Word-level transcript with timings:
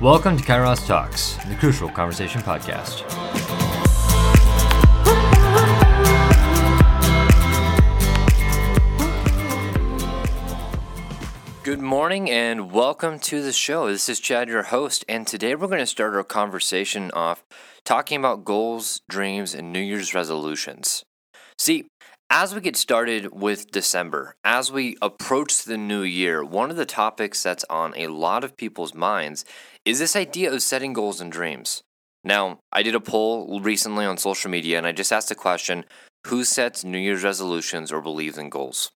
Welcome 0.00 0.36
to 0.36 0.44
Kairos 0.44 0.86
Talks, 0.86 1.32
the 1.48 1.56
Crucial 1.56 1.88
Conversation 1.88 2.40
Podcast. 2.42 3.02
Good 11.64 11.80
morning 11.80 12.30
and 12.30 12.70
welcome 12.70 13.18
to 13.18 13.42
the 13.42 13.52
show. 13.52 13.88
This 13.88 14.08
is 14.08 14.20
Chad, 14.20 14.48
your 14.48 14.62
host, 14.62 15.04
and 15.08 15.26
today 15.26 15.56
we're 15.56 15.66
going 15.66 15.80
to 15.80 15.86
start 15.86 16.14
our 16.14 16.22
conversation 16.22 17.10
off 17.10 17.44
talking 17.84 18.20
about 18.20 18.44
goals, 18.44 19.00
dreams, 19.08 19.52
and 19.52 19.72
New 19.72 19.80
Year's 19.80 20.14
resolutions. 20.14 21.02
See, 21.58 21.88
as 22.30 22.54
we 22.54 22.60
get 22.60 22.76
started 22.76 23.32
with 23.32 23.70
December, 23.70 24.34
as 24.44 24.70
we 24.70 24.96
approach 25.00 25.62
the 25.62 25.78
new 25.78 26.02
year, 26.02 26.44
one 26.44 26.70
of 26.70 26.76
the 26.76 26.86
topics 26.86 27.42
that's 27.42 27.64
on 27.70 27.94
a 27.96 28.08
lot 28.08 28.44
of 28.44 28.56
people's 28.56 28.94
minds 28.94 29.44
is 29.84 29.98
this 29.98 30.14
idea 30.14 30.52
of 30.52 30.62
setting 30.62 30.92
goals 30.92 31.20
and 31.20 31.32
dreams. 31.32 31.82
Now, 32.22 32.58
I 32.70 32.82
did 32.82 32.94
a 32.94 33.00
poll 33.00 33.60
recently 33.60 34.04
on 34.04 34.18
social 34.18 34.50
media 34.50 34.76
and 34.76 34.86
I 34.86 34.92
just 34.92 35.12
asked 35.12 35.30
the 35.30 35.34
question 35.34 35.84
who 36.26 36.44
sets 36.44 36.84
New 36.84 36.98
Year's 36.98 37.24
resolutions 37.24 37.90
or 37.90 38.02
believes 38.02 38.36
in 38.36 38.50
goals? 38.50 38.90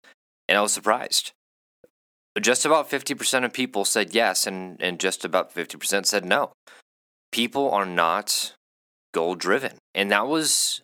And 0.47 0.57
I 0.57 0.61
was 0.61 0.73
surprised. 0.73 1.31
Just 2.39 2.65
about 2.65 2.89
50% 2.89 3.45
of 3.45 3.53
people 3.53 3.85
said 3.85 4.15
yes, 4.15 4.47
and, 4.47 4.81
and 4.81 4.99
just 4.99 5.25
about 5.25 5.53
50% 5.53 6.05
said 6.05 6.25
no. 6.25 6.53
People 7.31 7.69
are 7.69 7.85
not 7.85 8.53
goal 9.13 9.35
driven. 9.35 9.73
And 9.93 10.09
that 10.09 10.27
was 10.27 10.81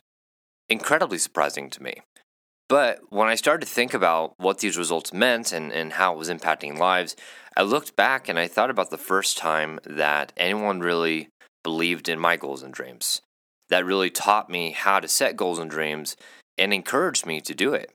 incredibly 0.68 1.18
surprising 1.18 1.70
to 1.70 1.82
me. 1.82 2.02
But 2.68 3.00
when 3.10 3.28
I 3.28 3.36
started 3.36 3.66
to 3.66 3.72
think 3.72 3.94
about 3.94 4.34
what 4.38 4.58
these 4.58 4.76
results 4.76 5.12
meant 5.12 5.52
and, 5.52 5.72
and 5.72 5.92
how 5.92 6.14
it 6.14 6.18
was 6.18 6.30
impacting 6.30 6.78
lives, 6.78 7.14
I 7.56 7.62
looked 7.62 7.96
back 7.96 8.28
and 8.28 8.38
I 8.38 8.48
thought 8.48 8.70
about 8.70 8.90
the 8.90 8.98
first 8.98 9.38
time 9.38 9.78
that 9.84 10.32
anyone 10.36 10.80
really 10.80 11.28
believed 11.62 12.08
in 12.08 12.18
my 12.18 12.36
goals 12.36 12.62
and 12.62 12.74
dreams. 12.74 13.22
That 13.68 13.84
really 13.84 14.10
taught 14.10 14.50
me 14.50 14.72
how 14.72 15.00
to 15.00 15.08
set 15.08 15.36
goals 15.36 15.58
and 15.58 15.70
dreams 15.70 16.16
and 16.58 16.72
encouraged 16.72 17.26
me 17.26 17.40
to 17.40 17.54
do 17.54 17.72
it. 17.74 17.92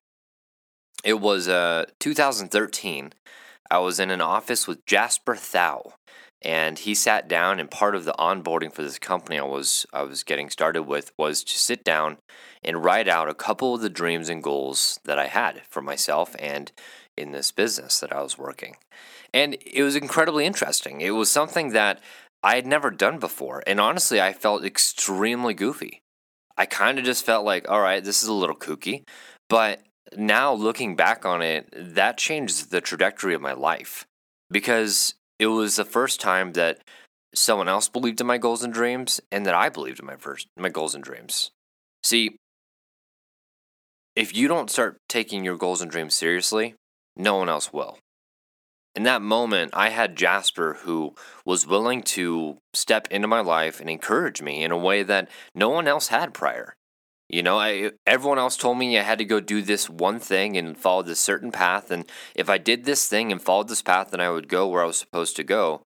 It 1.04 1.20
was 1.20 1.48
uh, 1.48 1.86
2013. 2.00 3.14
I 3.70 3.80
was 3.80 4.00
in 4.00 4.12
an 4.12 4.22
office 4.22 4.67
with 4.67 4.86
Jasper 4.86 5.36
Thau, 5.36 5.94
and 6.42 6.80
he 6.80 6.95
sat 6.95 7.28
down 7.28 7.59
and 7.59 7.70
part 7.70 7.95
of 7.95 8.06
the 8.06 8.16
onboarding 8.17 8.73
for 8.73 8.81
this 8.81 9.00
company 9.00 9.38
I 9.38 9.44
was 9.44 9.86
I 9.94 10.03
was 10.03 10.23
getting 10.23 10.50
started 10.50 10.83
with 10.83 11.11
was 11.17 11.44
to 11.44 11.58
sit 11.58 11.83
down 11.83 12.17
and 12.64 12.83
write 12.83 13.08
out 13.08 13.30
a 13.30 13.33
couple 13.33 13.75
of 13.75 13.81
the 13.81 13.89
dreams 13.89 14.30
and 14.30 14.44
goals 14.44 15.00
that 15.06 15.20
I 15.20 15.28
had 15.28 15.61
for 15.70 15.81
myself 15.81 16.36
and 16.39 16.72
in 17.17 17.31
this 17.31 17.52
business 17.52 18.00
that 18.00 18.14
I 18.14 18.22
was 18.22 18.38
working. 18.38 18.75
And 19.33 19.58
it 19.66 19.83
was 19.83 19.95
incredibly 19.95 20.45
interesting. 20.45 21.02
It 21.02 21.11
was 21.11 21.31
something 21.31 21.70
that 21.70 22.02
I 22.44 22.55
had 22.55 22.66
never 22.66 22.89
done 22.89 23.20
before. 23.20 23.64
And 23.67 23.80
honestly, 23.80 24.22
I 24.22 24.33
felt 24.33 24.66
extremely 24.66 25.53
goofy. 25.53 26.02
I 26.58 26.66
kind 26.66 27.00
of 27.00 27.05
just 27.05 27.26
felt 27.26 27.45
like, 27.45 27.70
all 27.70 27.81
right, 27.81 28.03
this 28.03 28.23
is 28.23 28.30
a 28.30 28.33
little 28.33 28.55
kooky. 28.55 29.03
But 29.50 29.81
now 30.16 30.53
looking 30.53 30.95
back 30.95 31.26
on 31.26 31.42
it, 31.42 31.67
that 31.76 32.17
changed 32.17 32.72
the 32.72 32.81
trajectory 32.81 33.33
of 33.33 33.42
my 33.42 33.53
life 33.53 34.05
because 34.50 35.14
it 35.42 35.47
was 35.47 35.75
the 35.75 35.84
first 35.84 36.22
time 36.22 36.53
that 36.53 36.78
someone 37.34 37.67
else 37.67 37.89
believed 37.89 38.22
in 38.22 38.28
my 38.28 38.38
goals 38.38 38.64
and 38.64 38.72
dreams 38.72 39.20
and 39.31 39.44
that 39.44 39.56
I 39.56 39.70
believed 39.70 40.00
in 40.00 40.06
my 40.06 40.16
first 40.16 40.48
my 40.56 40.70
goals 40.70 40.94
and 40.94 41.03
dreams. 41.03 41.50
See, 42.03 42.38
if 44.16 44.36
you 44.36 44.48
don't 44.48 44.70
start 44.70 44.98
taking 45.09 45.44
your 45.44 45.58
goals 45.58 45.81
and 45.81 45.89
dreams 45.89 46.14
seriously, 46.14 46.75
no 47.17 47.38
one 47.38 47.50
else 47.50 47.73
will. 47.73 47.98
In 48.94 49.02
that 49.03 49.23
moment, 49.23 49.72
I 49.73 49.89
had 49.89 50.16
Jasper 50.16 50.78
who 50.81 51.16
was 51.44 51.66
willing 51.66 52.03
to 52.03 52.58
step 52.76 53.08
into 53.09 53.28
my 53.28 53.42
life 53.42 53.80
and 53.80 53.89
encourage 53.89 54.44
me 54.44 54.64
in 54.64 54.70
a 54.70 54.78
way 54.78 55.02
that 55.02 55.28
no 55.55 55.70
one 55.70 55.88
else 55.88 56.09
had 56.09 56.36
prior. 56.36 56.76
You 57.31 57.43
know, 57.43 57.58
I, 57.58 57.92
everyone 58.05 58.39
else 58.39 58.58
told 58.58 58.77
me 58.77 58.99
I 58.99 59.03
had 59.03 59.19
to 59.19 59.25
go 59.25 59.39
do 59.39 59.61
this 59.61 59.89
one 59.89 60.19
thing 60.19 60.58
and 60.58 60.77
follow 60.77 61.02
this 61.02 61.19
certain 61.21 61.49
path. 61.49 61.89
And 61.89 62.03
if 62.36 62.49
I 62.49 62.58
did 62.58 62.83
this 62.83 63.08
thing 63.08 63.31
and 63.31 63.42
followed 63.42 63.69
this 63.69 63.81
path, 63.81 64.11
then 64.11 64.19
I 64.19 64.30
would 64.30 64.49
go 64.49 64.67
where 64.67 64.83
I 64.83 64.87
was 64.87 64.97
supposed 64.97 65.37
to 65.37 65.43
go. 65.45 65.83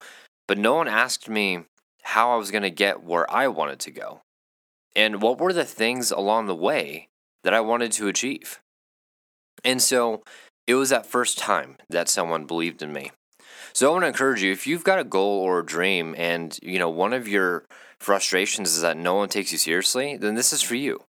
But 0.48 0.58
no 0.58 0.74
one 0.74 0.88
asked 0.88 1.30
me 1.30 1.66
how 2.02 2.32
I 2.32 2.38
was 2.38 2.50
going 2.50 2.64
to 2.64 2.72
get 2.72 3.04
where 3.04 3.32
I 3.32 3.48
wanted 3.48 3.80
to 3.82 3.92
go. 3.92 4.22
And 4.96 5.22
what 5.22 5.40
were 5.40 5.54
the 5.54 5.66
things 5.66 6.10
along 6.10 6.48
the 6.48 6.56
way 6.56 7.10
that 7.44 7.54
I 7.54 7.62
wanted 7.62 7.92
to 7.94 8.08
achieve? 8.08 8.60
And 9.64 9.82
so 9.82 10.24
it 10.66 10.76
was 10.76 10.90
that 10.90 11.06
first 11.06 11.38
time 11.38 11.78
that 11.90 12.10
someone 12.10 12.46
believed 12.46 12.82
in 12.82 12.92
me. 12.92 13.12
So 13.74 13.90
I 13.90 13.92
want 13.92 14.04
to 14.04 14.08
encourage 14.08 14.42
you 14.42 14.52
if 14.52 14.66
you've 14.66 14.84
got 14.84 15.00
a 15.00 15.04
goal 15.04 15.42
or 15.42 15.60
a 15.60 15.66
dream 15.66 16.16
and 16.18 16.58
you 16.64 16.80
know 16.80 16.90
one 16.90 17.14
of 17.14 17.28
your 17.28 17.66
frustrations 18.00 18.74
is 18.74 18.82
that 18.82 18.98
no 18.98 19.16
one 19.16 19.30
takes 19.30 19.52
you 19.52 19.58
seriously, 19.58 20.18
then 20.18 20.34
this 20.34 20.54
is 20.54 20.62
for 20.62 20.76
you. 20.76 21.05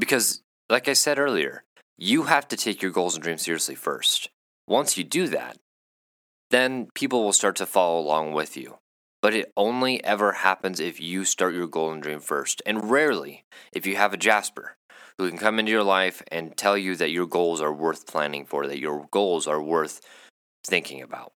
Because, 0.00 0.40
like 0.70 0.88
I 0.88 0.94
said 0.94 1.18
earlier, 1.18 1.64
you 1.98 2.22
have 2.22 2.48
to 2.48 2.56
take 2.56 2.80
your 2.80 2.90
goals 2.90 3.14
and 3.14 3.22
dreams 3.22 3.42
seriously 3.42 3.74
first. 3.74 4.30
Once 4.66 4.96
you 4.96 5.04
do 5.04 5.28
that, 5.28 5.58
then 6.50 6.88
people 6.94 7.22
will 7.22 7.34
start 7.34 7.54
to 7.56 7.66
follow 7.66 8.00
along 8.00 8.32
with 8.32 8.56
you. 8.56 8.78
But 9.20 9.34
it 9.34 9.52
only 9.58 10.02
ever 10.02 10.32
happens 10.32 10.80
if 10.80 10.98
you 10.98 11.26
start 11.26 11.54
your 11.54 11.66
goal 11.66 11.92
and 11.92 12.02
dream 12.02 12.20
first, 12.20 12.62
and 12.64 12.90
rarely 12.90 13.44
if 13.74 13.86
you 13.86 13.96
have 13.96 14.14
a 14.14 14.16
Jasper 14.16 14.76
who 15.18 15.28
can 15.28 15.38
come 15.38 15.58
into 15.58 15.70
your 15.70 15.82
life 15.82 16.22
and 16.32 16.56
tell 16.56 16.78
you 16.78 16.96
that 16.96 17.10
your 17.10 17.26
goals 17.26 17.60
are 17.60 17.72
worth 17.72 18.06
planning 18.06 18.46
for, 18.46 18.66
that 18.66 18.80
your 18.80 19.06
goals 19.10 19.46
are 19.46 19.62
worth 19.62 20.00
thinking 20.64 21.02
about. 21.02 21.32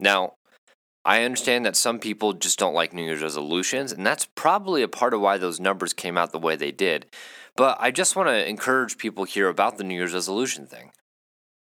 Now, 0.00 0.36
I 1.04 1.22
understand 1.22 1.66
that 1.66 1.76
some 1.76 1.98
people 1.98 2.32
just 2.32 2.58
don't 2.58 2.74
like 2.74 2.94
New 2.94 3.04
Year's 3.04 3.22
resolutions, 3.22 3.92
and 3.92 4.06
that's 4.06 4.26
probably 4.34 4.82
a 4.82 4.88
part 4.88 5.12
of 5.12 5.20
why 5.20 5.36
those 5.36 5.60
numbers 5.60 5.92
came 5.92 6.16
out 6.16 6.32
the 6.32 6.38
way 6.38 6.56
they 6.56 6.72
did. 6.72 7.06
But 7.56 7.76
I 7.78 7.90
just 7.90 8.16
want 8.16 8.30
to 8.30 8.48
encourage 8.48 8.96
people 8.96 9.24
here 9.24 9.48
about 9.48 9.76
the 9.76 9.84
New 9.84 9.94
Year's 9.94 10.14
resolution 10.14 10.66
thing. 10.66 10.92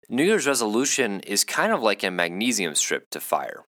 New 0.08 0.24
Year's 0.24 0.46
resolution 0.46 1.20
is 1.20 1.44
kind 1.44 1.72
of 1.72 1.82
like 1.82 2.02
a 2.02 2.10
magnesium 2.10 2.74
strip 2.74 3.10
to 3.10 3.20
fire. 3.20 3.64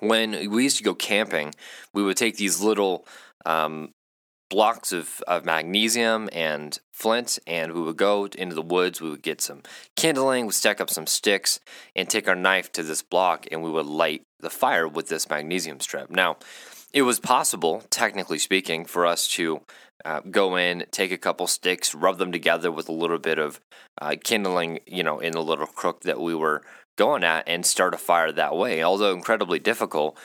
When 0.00 0.50
we 0.50 0.62
used 0.62 0.78
to 0.78 0.84
go 0.84 0.94
camping, 0.94 1.54
we 1.92 2.02
would 2.04 2.16
take 2.16 2.36
these 2.36 2.60
little 2.60 3.04
um, 3.44 3.94
blocks 4.50 4.92
of, 4.92 5.22
of 5.26 5.44
magnesium 5.44 6.28
and 6.32 6.78
flint, 6.92 7.38
and 7.46 7.72
we 7.72 7.82
would 7.82 7.96
go 7.96 8.28
into 8.36 8.54
the 8.54 8.62
woods. 8.62 9.00
We 9.00 9.10
would 9.10 9.22
get 9.22 9.40
some 9.40 9.62
kindling, 9.96 10.46
we'd 10.46 10.54
stack 10.54 10.80
up 10.80 10.90
some 10.90 11.06
sticks, 11.06 11.60
and 11.94 12.08
take 12.08 12.28
our 12.28 12.34
knife 12.34 12.72
to 12.72 12.82
this 12.82 13.02
block, 13.02 13.46
and 13.50 13.62
we 13.62 13.70
would 13.70 13.86
light 13.86 14.22
the 14.40 14.50
fire 14.50 14.88
with 14.88 15.08
this 15.08 15.28
magnesium 15.28 15.80
strip. 15.80 16.10
Now, 16.10 16.36
it 16.92 17.02
was 17.02 17.20
possible, 17.20 17.84
technically 17.90 18.38
speaking, 18.38 18.84
for 18.84 19.04
us 19.04 19.28
to 19.32 19.60
uh, 20.04 20.20
go 20.30 20.56
in, 20.56 20.84
take 20.90 21.12
a 21.12 21.18
couple 21.18 21.46
sticks, 21.46 21.94
rub 21.94 22.18
them 22.18 22.32
together 22.32 22.72
with 22.72 22.88
a 22.88 22.92
little 22.92 23.18
bit 23.18 23.38
of 23.38 23.60
uh, 24.00 24.14
kindling, 24.22 24.80
you 24.86 25.02
know, 25.02 25.18
in 25.18 25.32
the 25.32 25.42
little 25.42 25.66
crook 25.66 26.02
that 26.02 26.20
we 26.20 26.34
were 26.34 26.62
going 26.96 27.24
at, 27.24 27.44
and 27.46 27.66
start 27.66 27.94
a 27.94 27.98
fire 27.98 28.32
that 28.32 28.56
way. 28.56 28.82
Although 28.82 29.12
incredibly 29.12 29.58
difficult, 29.58 30.16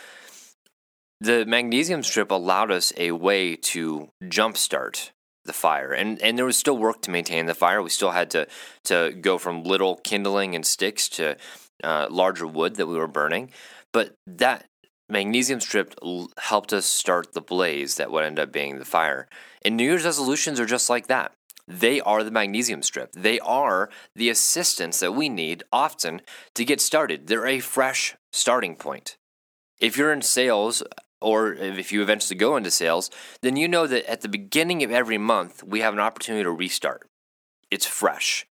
the 1.24 1.46
magnesium 1.46 2.04
strip 2.04 2.32
allowed 2.32 2.70
us 2.70 2.92
a 2.98 3.12
way 3.12 3.56
to 3.56 4.10
jumpstart 4.24 5.12
the 5.46 5.54
fire 5.54 5.92
and 5.92 6.22
and 6.22 6.38
there 6.38 6.46
was 6.46 6.56
still 6.56 6.78
work 6.78 7.02
to 7.02 7.12
maintain 7.12 7.46
the 7.46 7.54
fire. 7.54 7.82
We 7.82 7.90
still 7.90 8.12
had 8.12 8.30
to 8.32 8.48
to 8.86 9.12
go 9.20 9.38
from 9.38 9.64
little 9.64 9.98
kindling 9.98 10.56
and 10.56 10.66
sticks 10.66 11.10
to 11.10 11.38
uh, 11.84 12.08
larger 12.10 12.48
wood 12.48 12.76
that 12.76 12.88
we 12.88 12.98
were 12.98 13.08
burning. 13.08 13.52
But 13.92 14.16
that 14.26 14.66
magnesium 15.10 15.60
strip 15.60 15.96
helped 16.38 16.74
us 16.74 16.86
start 16.86 17.34
the 17.34 17.42
blaze 17.42 17.96
that 17.96 18.12
would 18.12 18.24
end 18.24 18.40
up 18.40 18.52
being 18.52 18.80
the 18.80 18.86
fire. 18.86 19.28
And 19.64 19.76
new 19.76 19.84
year's 19.84 20.06
resolutions 20.06 20.60
are 20.60 20.66
just 20.66 20.90
like 20.90 21.08
that. 21.08 21.34
They 21.68 22.02
are 22.02 22.24
the 22.24 22.32
magnesium 22.32 22.82
strip. 22.82 23.14
They 23.14 23.40
are 23.40 23.90
the 24.16 24.30
assistance 24.30 25.00
that 25.00 25.14
we 25.14 25.30
need 25.30 25.64
often 25.72 26.22
to 26.56 26.66
get 26.66 26.82
started. 26.82 27.28
They're 27.28 27.48
a 27.48 27.60
fresh 27.60 28.16
starting 28.32 28.76
point. 28.76 29.18
If 29.80 29.98
you're 29.98 30.14
in 30.14 30.22
sales 30.22 30.84
or 31.24 31.54
if 31.54 31.92
you 31.92 32.02
eventually 32.02 32.38
go 32.38 32.56
into 32.58 32.70
sales, 32.70 33.10
then 33.42 33.56
you 33.56 33.68
know 33.68 33.88
that 33.88 34.10
at 34.10 34.22
the 34.22 34.28
beginning 34.28 34.84
of 34.84 34.92
every 34.92 35.18
month, 35.18 35.64
we 35.64 35.80
have 35.80 35.94
an 35.94 36.00
opportunity 36.00 36.44
to 36.44 36.52
restart. 36.52 37.08
It's 37.72 37.86
fresh. 37.86 38.46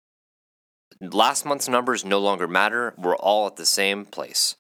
Last 1.00 1.46
month's 1.46 1.68
numbers 1.68 2.06
no 2.06 2.20
longer 2.20 2.48
matter. 2.48 2.94
We're 2.98 3.16
all 3.16 3.48
at 3.48 3.58
the 3.58 3.66
same 3.66 4.06
place. 4.06 4.56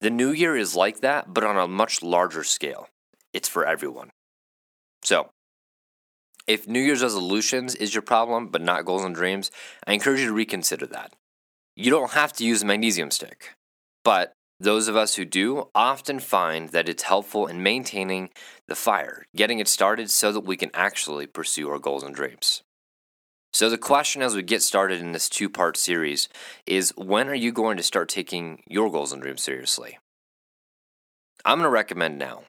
The 0.00 0.10
new 0.10 0.30
year 0.30 0.56
is 0.56 0.74
like 0.74 1.00
that, 1.00 1.32
but 1.32 1.44
on 1.44 1.56
a 1.56 1.68
much 1.68 2.02
larger 2.02 2.44
scale. 2.44 2.88
It's 3.32 3.48
for 3.48 3.64
everyone. 3.64 4.10
So, 5.02 5.30
if 6.46 6.68
New 6.68 6.80
Year's 6.80 7.02
resolutions 7.02 7.74
is 7.74 7.94
your 7.94 8.02
problem, 8.02 8.48
but 8.48 8.62
not 8.62 8.84
goals 8.84 9.04
and 9.04 9.14
dreams, 9.14 9.50
I 9.86 9.92
encourage 9.92 10.20
you 10.20 10.26
to 10.26 10.32
reconsider 10.32 10.86
that. 10.86 11.12
You 11.76 11.90
don't 11.90 12.12
have 12.12 12.32
to 12.34 12.44
use 12.44 12.62
a 12.62 12.66
magnesium 12.66 13.10
stick, 13.10 13.54
but 14.04 14.32
those 14.64 14.88
of 14.88 14.96
us 14.96 15.14
who 15.14 15.24
do 15.24 15.68
often 15.74 16.18
find 16.18 16.70
that 16.70 16.88
it's 16.88 17.04
helpful 17.04 17.46
in 17.46 17.62
maintaining 17.62 18.30
the 18.66 18.74
fire, 18.74 19.26
getting 19.36 19.58
it 19.58 19.68
started 19.68 20.10
so 20.10 20.32
that 20.32 20.40
we 20.40 20.56
can 20.56 20.70
actually 20.74 21.26
pursue 21.26 21.68
our 21.70 21.78
goals 21.78 22.02
and 22.02 22.14
dreams. 22.14 22.62
So, 23.52 23.70
the 23.70 23.78
question 23.78 24.20
as 24.20 24.34
we 24.34 24.42
get 24.42 24.62
started 24.62 25.00
in 25.00 25.12
this 25.12 25.28
two 25.28 25.48
part 25.48 25.76
series 25.76 26.28
is 26.66 26.92
when 26.96 27.28
are 27.28 27.34
you 27.34 27.52
going 27.52 27.76
to 27.76 27.84
start 27.84 28.08
taking 28.08 28.62
your 28.66 28.90
goals 28.90 29.12
and 29.12 29.22
dreams 29.22 29.42
seriously? 29.42 29.98
I'm 31.44 31.58
going 31.58 31.66
to 31.66 31.70
recommend 31.70 32.18
now. 32.18 32.42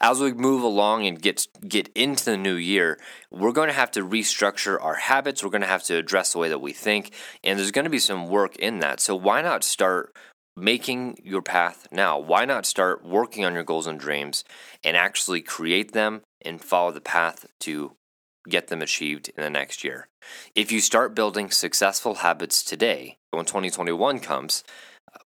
As 0.00 0.20
we 0.20 0.32
move 0.32 0.62
along 0.62 1.06
and 1.06 1.20
get 1.20 1.46
get 1.66 1.90
into 1.94 2.24
the 2.24 2.36
new 2.36 2.54
year, 2.54 2.98
we're 3.30 3.52
going 3.52 3.68
to 3.68 3.74
have 3.74 3.90
to 3.92 4.00
restructure 4.00 4.82
our 4.82 4.94
habits. 4.94 5.44
We're 5.44 5.50
going 5.50 5.60
to 5.60 5.68
have 5.68 5.84
to 5.84 5.96
address 5.96 6.32
the 6.32 6.38
way 6.38 6.48
that 6.48 6.60
we 6.60 6.72
think, 6.72 7.12
and 7.44 7.58
there's 7.58 7.70
going 7.70 7.84
to 7.84 7.90
be 7.90 7.98
some 7.98 8.28
work 8.28 8.56
in 8.56 8.78
that. 8.80 9.00
So 9.00 9.14
why 9.14 9.42
not 9.42 9.62
start 9.62 10.16
making 10.58 11.18
your 11.22 11.42
path 11.42 11.88
now? 11.90 12.18
Why 12.18 12.44
not 12.44 12.66
start 12.66 13.04
working 13.04 13.44
on 13.44 13.54
your 13.54 13.64
goals 13.64 13.86
and 13.86 13.98
dreams 13.98 14.44
and 14.84 14.96
actually 14.96 15.40
create 15.40 15.92
them 15.92 16.22
and 16.42 16.62
follow 16.62 16.90
the 16.90 17.00
path 17.00 17.46
to 17.60 17.92
get 18.48 18.68
them 18.68 18.82
achieved 18.82 19.30
in 19.36 19.42
the 19.42 19.50
next 19.50 19.84
year? 19.84 20.08
If 20.54 20.72
you 20.72 20.80
start 20.80 21.14
building 21.14 21.50
successful 21.50 22.16
habits 22.16 22.62
today, 22.62 23.18
when 23.30 23.44
2021 23.44 24.20
comes, 24.20 24.64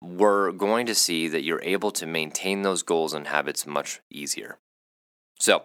we're 0.01 0.53
going 0.53 0.87
to 0.87 0.95
see 0.95 1.29
that 1.29 1.45
you're 1.45 1.63
able 1.63 1.91
to 1.93 2.07
maintain 2.07 2.63
those 2.63 2.83
goals 2.83 3.15
and 3.15 3.27
habits 3.29 3.67
much 3.67 4.01
easier. 4.11 4.59
So, 5.39 5.65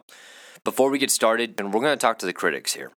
before 0.63 0.89
we 0.89 0.99
get 0.99 1.11
started, 1.11 1.55
and 1.59 1.73
we're 1.73 1.81
going 1.81 1.97
to 1.97 2.01
talk 2.01 2.19
to 2.19 2.25
the 2.25 2.33
critics 2.33 2.73
here. 2.73 2.91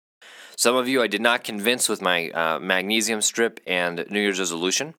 Some 0.55 0.75
of 0.75 0.87
you 0.87 1.01
I 1.01 1.07
did 1.07 1.21
not 1.21 1.43
convince 1.43 1.87
with 1.87 2.01
my 2.01 2.29
uh, 2.31 2.59
magnesium 2.59 3.21
strip 3.21 3.59
and 3.65 4.05
New 4.09 4.19
Year's 4.19 4.39
resolution 4.39 4.95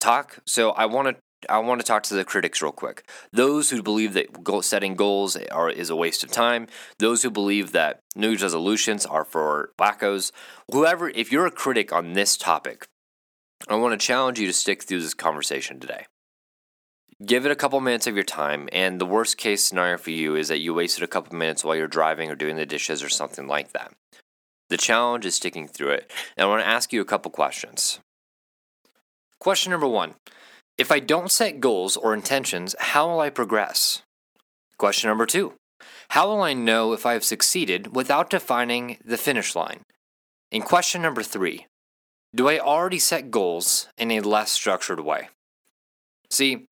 talk. 0.00 0.38
So 0.46 0.70
I 0.70 0.86
want 0.86 1.08
to 1.08 1.16
I 1.48 1.58
want 1.58 1.80
to 1.80 1.86
talk 1.86 2.02
to 2.04 2.14
the 2.14 2.24
critics 2.24 2.62
real 2.62 2.72
quick. 2.72 3.08
Those 3.32 3.70
who 3.70 3.82
believe 3.82 4.14
that 4.14 4.42
goal 4.42 4.62
setting 4.62 4.94
goals 4.94 5.36
are 5.36 5.70
is 5.70 5.90
a 5.90 5.96
waste 5.96 6.24
of 6.24 6.30
time. 6.30 6.66
Those 6.98 7.22
who 7.22 7.30
believe 7.30 7.72
that 7.72 8.00
New 8.14 8.30
Year's 8.30 8.42
resolutions 8.42 9.06
are 9.06 9.24
for 9.24 9.70
wackos. 9.78 10.32
Whoever, 10.72 11.10
if 11.10 11.30
you're 11.30 11.46
a 11.46 11.50
critic 11.50 11.92
on 11.92 12.14
this 12.14 12.36
topic, 12.36 12.86
I 13.68 13.76
want 13.76 13.98
to 13.98 14.04
challenge 14.04 14.38
you 14.38 14.46
to 14.46 14.52
stick 14.52 14.82
through 14.82 15.02
this 15.02 15.14
conversation 15.14 15.78
today. 15.78 16.06
Give 17.24 17.46
it 17.46 17.52
a 17.52 17.56
couple 17.56 17.80
minutes 17.80 18.06
of 18.06 18.14
your 18.14 18.24
time, 18.24 18.68
and 18.72 19.00
the 19.00 19.06
worst 19.06 19.38
case 19.38 19.64
scenario 19.64 19.96
for 19.96 20.10
you 20.10 20.36
is 20.36 20.48
that 20.48 20.60
you 20.60 20.74
wasted 20.74 21.02
a 21.02 21.08
couple 21.08 21.34
minutes 21.34 21.64
while 21.64 21.74
you're 21.74 21.86
driving 21.86 22.30
or 22.30 22.34
doing 22.34 22.56
the 22.56 22.66
dishes 22.66 23.02
or 23.02 23.08
something 23.08 23.46
like 23.46 23.72
that. 23.72 23.92
The 24.68 24.76
challenge 24.76 25.24
is 25.24 25.34
sticking 25.34 25.66
through 25.66 25.92
it, 25.92 26.10
and 26.36 26.46
I 26.46 26.48
want 26.48 26.62
to 26.62 26.68
ask 26.68 26.92
you 26.92 27.00
a 27.00 27.06
couple 27.06 27.30
questions. 27.30 28.00
Question 29.40 29.70
number 29.70 29.88
one 29.88 30.14
If 30.78 30.90
I 30.90 31.00
don't 31.00 31.30
set 31.30 31.60
goals 31.60 31.96
or 31.96 32.14
intentions, 32.14 32.74
how 32.78 33.08
will 33.08 33.20
I 33.20 33.30
progress? 33.30 34.02
Question 34.78 35.08
number 35.08 35.26
two 35.26 35.54
How 36.10 36.28
will 36.28 36.42
I 36.42 36.52
know 36.52 36.92
if 36.92 37.06
I 37.06 37.12
have 37.14 37.24
succeeded 37.24 37.94
without 37.94 38.30
defining 38.30 38.98
the 39.04 39.18
finish 39.18 39.54
line? 39.54 39.80
And 40.52 40.64
question 40.64 41.02
number 41.02 41.22
three 41.22 41.66
do 42.36 42.48
I 42.48 42.58
already 42.58 42.98
set 42.98 43.30
goals 43.30 43.88
in 43.96 44.10
a 44.10 44.20
less 44.20 44.52
structured 44.52 45.00
way? 45.00 45.30
See, 46.28 46.66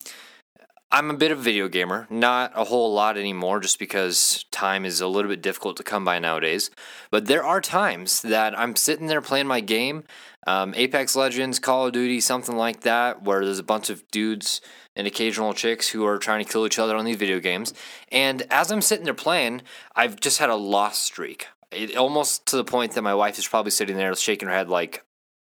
I'm 0.95 1.11
a 1.11 1.15
bit 1.15 1.33
of 1.33 1.41
a 1.41 1.43
video 1.43 1.67
gamer, 1.67 2.07
not 2.09 2.53
a 2.55 2.63
whole 2.63 2.95
lot 2.95 3.19
anymore 3.19 3.59
just 3.59 3.81
because 3.81 4.45
time 4.53 4.85
is 4.85 5.01
a 5.01 5.09
little 5.09 5.29
bit 5.29 5.43
difficult 5.43 5.77
to 5.79 5.83
come 5.83 6.05
by 6.05 6.21
nowadays. 6.21 6.71
But 7.11 7.27
there 7.27 7.43
are 7.43 7.61
times 7.61 8.23
that 8.23 8.57
I'm 8.57 8.77
sitting 8.77 9.09
there 9.09 9.21
playing 9.21 9.49
my 9.49 9.59
game, 9.59 10.05
um, 10.47 10.73
Apex 10.77 11.17
Legends, 11.17 11.59
Call 11.59 11.89
of 11.89 11.95
Duty, 11.95 12.21
something 12.21 12.57
like 12.57 12.83
that, 12.83 13.25
where 13.25 13.45
there's 13.45 13.59
a 13.59 13.65
bunch 13.65 13.91
of 13.91 14.09
dudes 14.13 14.61
and 14.95 15.09
occasional 15.09 15.53
chicks 15.53 15.89
who 15.89 16.07
are 16.07 16.17
trying 16.17 16.45
to 16.45 16.53
kill 16.53 16.65
each 16.65 16.79
other 16.79 16.95
on 16.95 17.05
these 17.05 17.17
video 17.17 17.41
games. 17.41 17.75
And 18.13 18.45
as 18.49 18.71
I'm 18.71 18.81
sitting 18.81 19.05
there 19.05 19.15
playing, 19.15 19.63
I've 19.97 20.21
just 20.21 20.39
had 20.39 20.49
a 20.49 20.55
lost 20.55 21.03
streak. 21.03 21.49
It, 21.73 21.97
almost 21.97 22.47
to 22.47 22.57
the 22.57 22.63
point 22.63 22.93
that 22.93 23.03
my 23.03 23.17
wife 23.17 23.37
is 23.37 23.49
probably 23.49 23.73
sitting 23.73 23.97
there 23.97 24.15
shaking 24.15 24.47
her 24.47 24.55
head 24.55 24.69
like, 24.69 25.05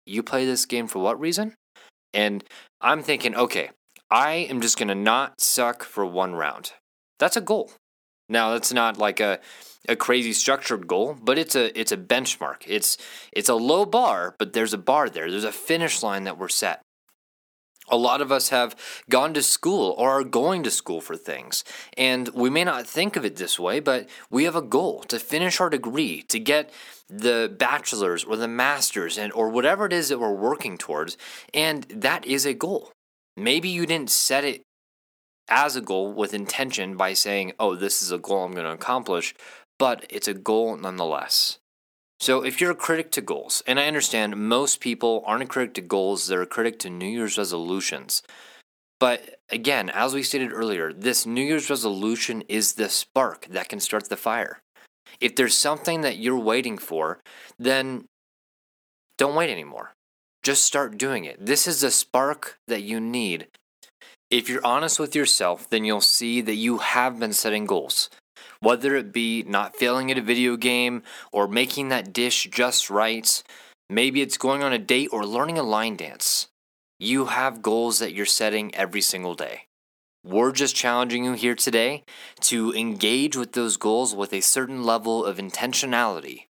you 0.06 0.22
play 0.22 0.46
this 0.46 0.64
game 0.64 0.86
for 0.86 1.00
what 1.00 1.20
reason? 1.20 1.52
And 2.14 2.42
I'm 2.80 3.02
thinking, 3.02 3.34
okay, 3.36 3.68
I 4.10 4.34
am 4.34 4.60
just 4.60 4.78
going 4.78 4.88
to 4.88 4.94
not 4.94 5.40
suck 5.40 5.82
for 5.82 6.06
one 6.06 6.34
round. 6.34 6.72
That's 7.18 7.36
a 7.36 7.40
goal. 7.40 7.72
Now, 8.28 8.52
that's 8.52 8.72
not 8.72 8.98
like 8.98 9.20
a 9.20 9.40
a 9.88 9.96
crazy 9.96 10.32
structured 10.32 10.86
goal, 10.86 11.16
but 11.22 11.38
it's 11.38 11.54
a 11.54 11.78
it's 11.78 11.92
a 11.92 11.96
benchmark. 11.96 12.62
It's 12.66 12.98
it's 13.32 13.48
a 13.48 13.54
low 13.54 13.84
bar, 13.84 14.34
but 14.38 14.52
there's 14.52 14.74
a 14.74 14.78
bar 14.78 15.08
there. 15.08 15.30
There's 15.30 15.44
a 15.44 15.52
finish 15.52 16.02
line 16.02 16.24
that 16.24 16.38
we're 16.38 16.48
set. 16.48 16.82
A 17.88 17.96
lot 17.96 18.20
of 18.20 18.32
us 18.32 18.48
have 18.48 18.74
gone 19.08 19.32
to 19.34 19.42
school 19.42 19.94
or 19.96 20.10
are 20.10 20.24
going 20.24 20.64
to 20.64 20.72
school 20.72 21.00
for 21.00 21.14
things. 21.14 21.62
And 21.96 22.28
we 22.30 22.50
may 22.50 22.64
not 22.64 22.84
think 22.84 23.14
of 23.14 23.24
it 23.24 23.36
this 23.36 23.60
way, 23.60 23.78
but 23.78 24.08
we 24.28 24.42
have 24.42 24.56
a 24.56 24.62
goal 24.62 25.04
to 25.04 25.20
finish 25.20 25.60
our 25.60 25.70
degree, 25.70 26.22
to 26.22 26.40
get 26.40 26.72
the 27.08 27.54
bachelor's 27.56 28.24
or 28.24 28.34
the 28.34 28.48
master's 28.48 29.16
and 29.16 29.32
or 29.34 29.48
whatever 29.48 29.86
it 29.86 29.92
is 29.92 30.08
that 30.08 30.18
we're 30.18 30.32
working 30.32 30.76
towards, 30.76 31.16
and 31.54 31.84
that 31.84 32.26
is 32.26 32.44
a 32.44 32.54
goal. 32.54 32.90
Maybe 33.36 33.68
you 33.68 33.86
didn't 33.86 34.10
set 34.10 34.44
it 34.44 34.62
as 35.48 35.76
a 35.76 35.80
goal 35.80 36.12
with 36.12 36.34
intention 36.34 36.96
by 36.96 37.12
saying, 37.12 37.52
"Oh, 37.58 37.74
this 37.74 38.02
is 38.02 38.10
a 38.10 38.18
goal 38.18 38.44
I'm 38.44 38.52
going 38.52 38.64
to 38.64 38.72
accomplish," 38.72 39.34
but 39.78 40.06
it's 40.08 40.28
a 40.28 40.34
goal 40.34 40.76
nonetheless. 40.76 41.58
So, 42.18 42.42
if 42.42 42.60
you're 42.60 42.70
a 42.70 42.74
critic 42.74 43.10
to 43.12 43.20
goals, 43.20 43.62
and 43.66 43.78
I 43.78 43.86
understand 43.86 44.48
most 44.48 44.80
people 44.80 45.22
aren't 45.26 45.42
a 45.42 45.46
critic 45.46 45.74
to 45.74 45.82
goals, 45.82 46.26
they're 46.26 46.42
a 46.42 46.46
critic 46.46 46.78
to 46.80 46.90
New 46.90 47.06
Year's 47.06 47.36
resolutions. 47.36 48.22
But 48.98 49.38
again, 49.50 49.90
as 49.90 50.14
we 50.14 50.22
stated 50.22 50.52
earlier, 50.52 50.92
this 50.92 51.26
New 51.26 51.42
Year's 51.42 51.68
resolution 51.68 52.42
is 52.48 52.74
the 52.74 52.88
spark 52.88 53.46
that 53.48 53.68
can 53.68 53.80
start 53.80 54.08
the 54.08 54.16
fire. 54.16 54.60
If 55.20 55.36
there's 55.36 55.56
something 55.56 56.00
that 56.00 56.16
you're 56.16 56.38
waiting 56.38 56.78
for, 56.78 57.20
then 57.58 58.06
don't 59.18 59.34
wait 59.34 59.50
anymore. 59.50 59.92
Just 60.46 60.64
start 60.64 60.96
doing 60.96 61.24
it. 61.24 61.44
This 61.44 61.66
is 61.66 61.80
the 61.80 61.90
spark 61.90 62.60
that 62.68 62.82
you 62.82 63.00
need. 63.00 63.48
If 64.30 64.48
you're 64.48 64.64
honest 64.64 65.00
with 65.00 65.16
yourself, 65.16 65.68
then 65.68 65.84
you'll 65.84 66.00
see 66.00 66.40
that 66.40 66.54
you 66.54 66.78
have 66.78 67.18
been 67.18 67.32
setting 67.32 67.64
goals 67.66 68.08
whether 68.60 68.94
it 68.94 69.12
be 69.12 69.42
not 69.42 69.74
failing 69.74 70.08
at 70.08 70.18
a 70.18 70.22
video 70.22 70.56
game 70.56 71.02
or 71.32 71.48
making 71.48 71.88
that 71.88 72.12
dish 72.12 72.48
just 72.48 72.88
right. 72.88 73.42
Maybe 73.90 74.22
it's 74.22 74.38
going 74.38 74.62
on 74.62 74.72
a 74.72 74.78
date 74.78 75.08
or 75.10 75.26
learning 75.26 75.58
a 75.58 75.64
line 75.64 75.96
dance. 75.96 76.46
You 77.00 77.26
have 77.26 77.60
goals 77.60 77.98
that 77.98 78.14
you're 78.14 78.24
setting 78.24 78.72
every 78.72 79.00
single 79.00 79.34
day. 79.34 79.62
We're 80.24 80.52
just 80.52 80.76
challenging 80.76 81.24
you 81.24 81.32
here 81.32 81.56
today 81.56 82.04
to 82.42 82.72
engage 82.72 83.36
with 83.36 83.52
those 83.52 83.76
goals 83.76 84.14
with 84.14 84.32
a 84.32 84.40
certain 84.40 84.84
level 84.84 85.24
of 85.24 85.38
intentionality 85.38 86.44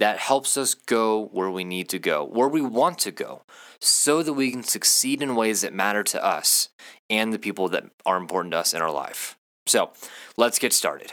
that 0.00 0.18
helps 0.18 0.56
us 0.56 0.74
go 0.74 1.26
where 1.26 1.50
we 1.50 1.62
need 1.62 1.88
to 1.90 1.98
go, 1.98 2.24
where 2.24 2.48
we 2.48 2.62
want 2.62 2.98
to 2.98 3.10
go, 3.10 3.42
so 3.80 4.22
that 4.22 4.32
we 4.32 4.50
can 4.50 4.62
succeed 4.62 5.22
in 5.22 5.36
ways 5.36 5.60
that 5.60 5.72
matter 5.72 6.02
to 6.02 6.24
us 6.24 6.70
and 7.08 7.32
the 7.32 7.38
people 7.38 7.68
that 7.68 7.84
are 8.04 8.16
important 8.16 8.52
to 8.52 8.58
us 8.58 8.74
in 8.74 8.82
our 8.82 8.90
life. 8.90 9.36
So 9.66 9.92
let's 10.36 10.58
get 10.58 10.72
started. 10.72 11.12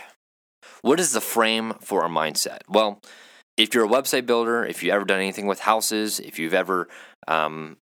What 0.82 1.00
is 1.00 1.12
the 1.12 1.22
frame 1.22 1.74
for 1.82 2.02
our 2.02 2.10
mindset? 2.10 2.60
Well, 2.70 3.02
if 3.58 3.74
you're 3.74 3.86
a 3.86 3.90
website 3.90 4.26
builder, 4.26 4.66
if 4.66 4.82
you've 4.82 4.94
ever 4.94 5.06
done 5.06 5.20
anything 5.20 5.48
with 5.48 5.60
houses, 5.60 6.20
if 6.20 6.40
you've 6.40 6.54
ever 6.54 6.88
um, 7.28 7.78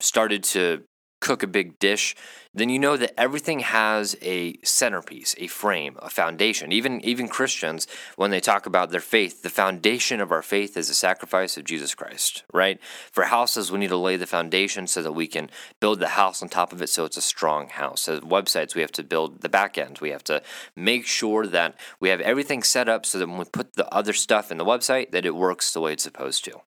started 0.00 0.42
to 0.44 0.82
cook 1.20 1.42
a 1.42 1.46
big 1.46 1.78
dish, 1.78 2.14
then 2.54 2.68
you 2.68 2.78
know 2.78 2.96
that 2.96 3.18
everything 3.18 3.60
has 3.60 4.16
a 4.22 4.56
centerpiece, 4.62 5.34
a 5.38 5.46
frame, 5.46 5.96
a 6.00 6.10
foundation. 6.10 6.72
Even 6.72 7.00
even 7.04 7.28
Christians, 7.28 7.86
when 8.16 8.30
they 8.30 8.40
talk 8.40 8.66
about 8.66 8.90
their 8.90 9.00
faith, 9.00 9.42
the 9.42 9.50
foundation 9.50 10.20
of 10.20 10.32
our 10.32 10.42
faith 10.42 10.76
is 10.76 10.88
the 10.88 10.94
sacrifice 10.94 11.56
of 11.56 11.64
Jesus 11.64 11.94
Christ, 11.94 12.44
right? 12.52 12.80
For 13.12 13.24
houses, 13.24 13.70
we 13.70 13.78
need 13.78 13.90
to 13.90 13.96
lay 13.96 14.16
the 14.16 14.26
foundation 14.26 14.86
so 14.86 15.02
that 15.02 15.12
we 15.12 15.26
can 15.26 15.50
build 15.80 16.00
the 16.00 16.08
house 16.08 16.42
on 16.42 16.48
top 16.48 16.72
of 16.72 16.82
it 16.82 16.88
so 16.88 17.04
it's 17.04 17.16
a 17.16 17.22
strong 17.22 17.68
house. 17.68 18.02
So 18.02 18.20
websites, 18.20 18.74
we 18.74 18.80
have 18.80 18.92
to 18.92 19.04
build 19.04 19.42
the 19.42 19.48
back 19.48 19.78
end. 19.78 19.98
We 20.00 20.10
have 20.10 20.24
to 20.24 20.42
make 20.74 21.06
sure 21.06 21.46
that 21.46 21.78
we 22.00 22.08
have 22.08 22.20
everything 22.20 22.62
set 22.62 22.88
up 22.88 23.06
so 23.06 23.18
that 23.18 23.28
when 23.28 23.38
we 23.38 23.44
put 23.44 23.74
the 23.74 23.92
other 23.94 24.12
stuff 24.12 24.50
in 24.50 24.58
the 24.58 24.64
website, 24.64 25.10
that 25.12 25.26
it 25.26 25.34
works 25.34 25.72
the 25.72 25.80
way 25.80 25.92
it's 25.92 26.02
supposed 26.02 26.44
to 26.46 26.60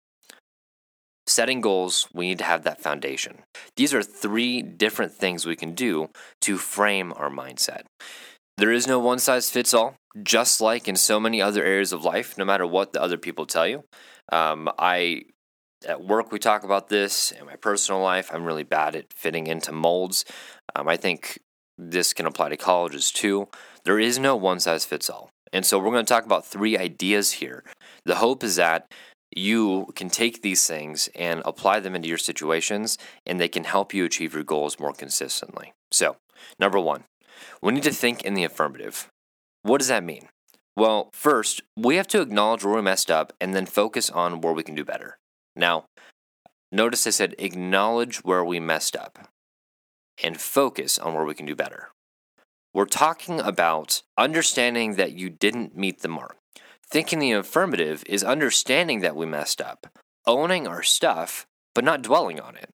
setting 1.27 1.61
goals, 1.61 2.07
we 2.13 2.27
need 2.27 2.37
to 2.39 2.43
have 2.43 2.63
that 2.63 2.81
foundation. 2.81 3.39
These 3.75 3.93
are 3.93 4.03
three 4.03 4.61
different 4.61 5.13
things 5.13 5.45
we 5.45 5.55
can 5.55 5.73
do 5.73 6.09
to 6.41 6.57
frame 6.57 7.13
our 7.15 7.29
mindset. 7.29 7.83
There 8.57 8.71
is 8.71 8.87
no 8.87 8.99
one 8.99 9.19
size 9.19 9.49
fits 9.49 9.73
all, 9.73 9.95
just 10.21 10.61
like 10.61 10.87
in 10.87 10.95
so 10.95 11.19
many 11.19 11.41
other 11.41 11.63
areas 11.63 11.93
of 11.93 12.03
life, 12.03 12.37
no 12.37 12.45
matter 12.45 12.67
what 12.67 12.93
the 12.93 13.01
other 13.01 13.17
people 13.17 13.45
tell 13.45 13.67
you. 13.67 13.83
Um, 14.31 14.69
I 14.77 15.23
at 15.87 16.03
work 16.03 16.31
we 16.31 16.39
talk 16.39 16.63
about 16.63 16.89
this. 16.89 17.31
In 17.31 17.45
my 17.45 17.55
personal 17.55 18.01
life, 18.01 18.29
I'm 18.31 18.45
really 18.45 18.63
bad 18.63 18.95
at 18.95 19.13
fitting 19.13 19.47
into 19.47 19.71
molds. 19.71 20.25
Um, 20.75 20.87
I 20.87 20.97
think 20.97 21.39
this 21.77 22.13
can 22.13 22.25
apply 22.25 22.49
to 22.49 22.57
colleges 22.57 23.11
too. 23.11 23.47
There 23.83 23.99
is 23.99 24.19
no 24.19 24.35
one 24.35 24.59
size 24.59 24.85
fits 24.85 25.09
all. 25.09 25.29
And 25.53 25.65
so 25.65 25.79
we're 25.79 25.91
going 25.91 26.05
to 26.05 26.13
talk 26.13 26.25
about 26.25 26.45
three 26.45 26.77
ideas 26.77 27.33
here. 27.33 27.63
The 28.05 28.15
hope 28.15 28.43
is 28.43 28.55
that 28.55 28.91
you 29.35 29.91
can 29.95 30.09
take 30.09 30.41
these 30.41 30.67
things 30.67 31.09
and 31.15 31.41
apply 31.45 31.79
them 31.79 31.95
into 31.95 32.09
your 32.09 32.17
situations, 32.17 32.97
and 33.25 33.39
they 33.39 33.47
can 33.47 33.63
help 33.63 33.93
you 33.93 34.05
achieve 34.05 34.33
your 34.33 34.43
goals 34.43 34.79
more 34.79 34.93
consistently. 34.93 35.73
So, 35.91 36.17
number 36.59 36.79
one, 36.79 37.03
we 37.61 37.71
need 37.73 37.83
to 37.83 37.93
think 37.93 38.23
in 38.23 38.33
the 38.33 38.43
affirmative. 38.43 39.07
What 39.63 39.79
does 39.79 39.87
that 39.87 40.03
mean? 40.03 40.27
Well, 40.75 41.09
first, 41.13 41.61
we 41.77 41.95
have 41.97 42.07
to 42.09 42.21
acknowledge 42.21 42.63
where 42.63 42.75
we 42.75 42.81
messed 42.81 43.11
up 43.11 43.33
and 43.39 43.53
then 43.53 43.65
focus 43.65 44.09
on 44.09 44.41
where 44.41 44.53
we 44.53 44.63
can 44.63 44.75
do 44.75 44.85
better. 44.85 45.17
Now, 45.55 45.85
notice 46.71 47.05
I 47.05 47.11
said 47.11 47.35
acknowledge 47.37 48.17
where 48.23 48.43
we 48.43 48.59
messed 48.59 48.95
up 48.95 49.27
and 50.23 50.39
focus 50.39 50.97
on 50.97 51.13
where 51.13 51.25
we 51.25 51.33
can 51.33 51.45
do 51.45 51.55
better. 51.55 51.89
we're 52.73 52.85
talking 52.85 53.41
about 53.41 54.01
understanding 54.17 54.95
that 54.95 55.11
you 55.11 55.29
didn't 55.29 55.75
meet 55.75 56.01
the 56.01 56.07
mark. 56.07 56.37
Thinking 56.91 57.19
the 57.19 57.31
affirmative 57.31 58.03
is 58.05 58.21
understanding 58.21 58.99
that 58.99 59.15
we 59.15 59.25
messed 59.25 59.61
up, 59.61 59.87
owning 60.27 60.67
our 60.67 60.83
stuff, 60.83 61.47
but 61.73 61.85
not 61.85 62.01
dwelling 62.01 62.41
on 62.41 62.57
it. 62.57 62.69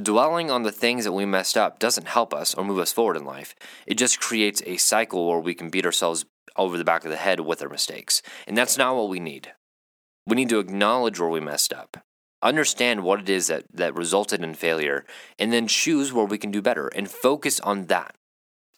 Dwelling 0.00 0.52
on 0.52 0.62
the 0.62 0.70
things 0.70 1.02
that 1.02 1.10
we 1.10 1.26
messed 1.26 1.58
up 1.58 1.80
doesn't 1.80 2.06
help 2.06 2.32
us 2.32 2.54
or 2.54 2.64
move 2.64 2.78
us 2.78 2.92
forward 2.92 3.16
in 3.16 3.24
life. 3.24 3.56
It 3.88 3.94
just 3.94 4.20
creates 4.20 4.62
a 4.64 4.76
cycle 4.76 5.28
where 5.28 5.40
we 5.40 5.52
can 5.52 5.68
beat 5.68 5.84
ourselves 5.84 6.26
over 6.56 6.78
the 6.78 6.84
back 6.84 7.04
of 7.04 7.10
the 7.10 7.16
head 7.16 7.40
with 7.40 7.60
our 7.60 7.68
mistakes. 7.68 8.22
And 8.46 8.56
that's 8.56 8.78
not 8.78 8.94
what 8.94 9.08
we 9.08 9.18
need. 9.18 9.52
We 10.24 10.36
need 10.36 10.48
to 10.50 10.60
acknowledge 10.60 11.18
where 11.18 11.28
we 11.28 11.40
messed 11.40 11.72
up, 11.72 11.96
understand 12.40 13.02
what 13.02 13.18
it 13.18 13.28
is 13.28 13.48
that, 13.48 13.64
that 13.74 13.96
resulted 13.96 14.44
in 14.44 14.54
failure, 14.54 15.04
and 15.40 15.52
then 15.52 15.66
choose 15.66 16.12
where 16.12 16.24
we 16.24 16.38
can 16.38 16.52
do 16.52 16.62
better 16.62 16.86
and 16.86 17.10
focus 17.10 17.58
on 17.60 17.86
that. 17.86 18.14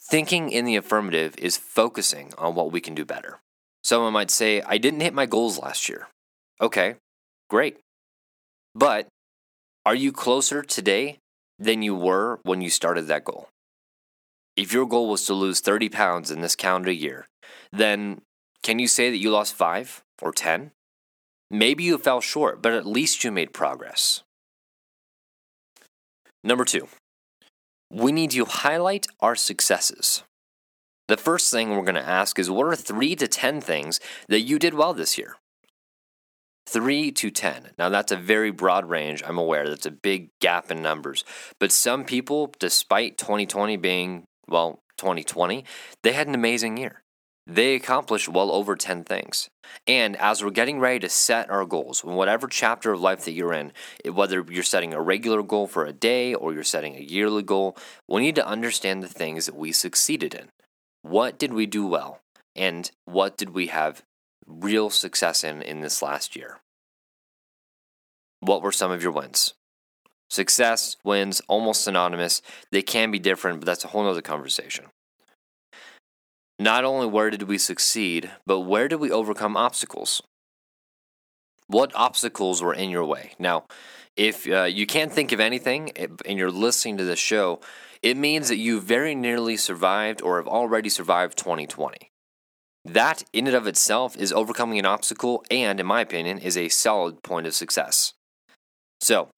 Thinking 0.01 0.51
in 0.51 0.65
the 0.65 0.77
affirmative 0.77 1.35
is 1.37 1.59
focusing 1.59 2.33
on 2.39 2.55
what 2.55 2.73
we 2.73 2.81
can 2.81 2.95
do 2.95 3.05
better. 3.05 3.41
Someone 3.85 4.15
might 4.15 4.31
say, 4.31 4.63
I 4.63 4.79
didn't 4.79 5.01
hit 5.01 5.13
my 5.13 5.27
goals 5.27 5.59
last 5.59 5.89
year. 5.89 6.09
Okay, 6.61 6.97
great. 7.51 7.79
But 8.75 9.09
are 9.85 9.95
you 9.95 10.11
closer 10.11 10.63
today 10.63 11.19
than 11.59 11.83
you 11.83 11.95
were 11.95 12.41
when 12.43 12.63
you 12.63 12.71
started 12.71 13.07
that 13.09 13.25
goal? 13.25 13.49
If 14.57 14.73
your 14.73 14.87
goal 14.87 15.11
was 15.11 15.27
to 15.27 15.35
lose 15.35 15.61
30 15.61 15.91
pounds 15.91 16.31
in 16.31 16.41
this 16.41 16.57
calendar 16.57 16.91
year, 16.91 17.27
then 17.73 18.23
can 18.63 18.79
you 18.79 18.89
say 18.89 19.11
that 19.11 19.19
you 19.19 19.31
lost 19.31 19.55
five 19.55 20.03
or 20.23 20.33
10? 20.33 20.71
Maybe 21.51 21.85
you 21.85 21.99
fell 21.99 22.23
short, 22.23 22.63
but 22.63 22.73
at 22.73 22.87
least 22.87 23.23
you 23.23 23.31
made 23.31 23.53
progress. 23.53 24.23
Number 26.43 26.65
two, 26.65 26.89
we 27.91 28.13
need 28.13 28.31
to 28.31 28.45
highlight 28.47 29.07
our 29.21 29.37
successes. 29.37 30.23
The 31.07 31.17
first 31.19 31.53
thing 31.53 31.71
we're 31.71 31.83
going 31.83 31.97
to 31.97 32.09
ask 32.09 32.39
is 32.39 32.51
what 32.51 32.67
are 32.67 32.77
three 32.77 33.15
to 33.17 33.29
10 33.29 33.61
things 33.61 34.01
that 34.29 34.41
you 34.41 34.59
did 34.59 34.73
well 34.73 34.95
this 34.95 35.19
year? 35.19 35.37
Three 36.67 37.13
to 37.13 37.31
10. 37.31 37.73
Now, 37.79 37.91
that's 37.91 38.11
a 38.11 38.17
very 38.17 38.51
broad 38.51 38.89
range. 38.89 39.23
I'm 39.27 39.37
aware 39.37 39.69
that's 39.69 39.85
a 39.85 39.91
big 39.91 40.31
gap 40.41 40.71
in 40.71 40.81
numbers. 40.81 41.23
But 41.61 41.73
some 41.73 42.05
people, 42.05 42.55
despite 42.59 43.19
2020 43.19 43.77
being, 43.77 44.25
well, 44.49 44.81
2020, 44.97 45.65
they 46.03 46.13
had 46.13 46.27
an 46.27 46.35
amazing 46.35 46.79
year. 46.79 47.03
They 47.47 47.75
accomplished 47.75 48.31
well 48.31 48.51
over 48.51 48.75
10 48.75 49.05
things. 49.05 49.51
And 49.87 50.17
as 50.17 50.43
we're 50.43 50.51
getting 50.51 50.81
ready 50.81 51.01
to 51.01 51.11
set 51.11 51.51
our 51.51 51.67
goals, 51.67 52.03
whatever 52.03 52.47
chapter 52.47 52.93
of 52.93 53.03
life 53.03 53.27
that 53.27 53.33
you're 53.33 53.53
in, 53.53 53.73
whether 54.11 54.43
you're 54.49 54.63
setting 54.63 54.95
a 54.95 55.03
regular 55.03 55.43
goal 55.43 55.67
for 55.67 55.85
a 55.85 55.93
day 55.93 56.33
or 56.33 56.55
you're 56.55 56.63
setting 56.63 56.97
a 56.97 57.01
yearly 57.01 57.43
goal, 57.43 57.77
we 58.09 58.23
need 58.23 58.37
to 58.37 58.47
understand 58.47 59.03
the 59.03 59.09
things 59.09 59.45
that 59.45 59.55
we 59.57 59.71
succeeded 59.73 60.33
in. 60.33 60.49
What 61.05 61.39
did 61.39 61.53
we 61.53 61.67
do 61.67 61.87
well? 61.87 62.23
And 62.57 62.91
what 63.05 63.37
did 63.37 63.51
we 63.51 63.67
have 63.67 64.03
real 64.47 64.89
success 64.89 65.45
in 65.45 65.61
in 65.61 65.83
this 65.83 66.01
last 66.01 66.35
year? 66.35 66.61
What 68.41 68.63
were 68.63 68.73
some 68.73 68.91
of 68.91 69.03
your 69.03 69.13
wins? 69.13 69.53
Success, 70.31 70.97
wins, 71.05 71.43
almost 71.47 71.85
synonymous. 71.85 72.41
They 72.73 72.81
can 72.81 73.11
be 73.11 73.19
different, 73.19 73.61
but 73.61 73.67
that's 73.67 73.85
a 73.85 73.89
whole 73.89 74.09
other 74.09 74.23
conversation. 74.23 74.87
Not 76.59 76.85
only 76.85 77.07
where 77.07 77.29
did 77.29 77.43
we 77.43 77.59
succeed, 77.59 78.31
but 78.47 78.61
where 78.61 78.89
did 78.89 78.97
we 78.97 79.11
overcome 79.11 79.59
obstacles? 79.59 80.23
What 81.67 81.93
obstacles 81.95 82.63
were 82.63 82.75
in 82.75 82.91
your 82.91 83.05
way? 83.05 83.33
Now, 83.39 83.65
if 84.17 84.49
uh, 84.49 84.65
you 84.65 84.87
can't 84.87 85.13
think 85.13 85.33
of 85.33 85.41
anything 85.41 85.91
and 85.97 86.39
you're 86.39 86.51
listening 86.51 86.99
to 86.99 87.05
the 87.05 87.17
show, 87.17 87.61
it 88.03 88.17
means 88.17 88.49
that 88.49 88.59
you 88.59 88.81
very 88.81 89.15
nearly 89.15 89.57
survived 89.57 90.21
or 90.23 90.37
have 90.37 90.47
already 90.47 90.89
survived 90.89 91.39
2020. 91.39 92.11
That, 92.85 93.25
in 93.33 93.47
and 93.47 93.57
of 93.57 93.67
itself, 93.67 94.15
is 94.17 94.31
overcoming 94.31 94.79
an 94.79 94.85
obstacle 94.85 95.43
and, 95.51 95.81
in 95.81 95.87
my 95.87 96.03
opinion, 96.03 96.39
is 96.39 96.57
a 96.57 96.69
solid 96.69 97.23
point 97.23 97.47
of 97.47 97.55
success. 97.55 98.13
So, 99.01 99.31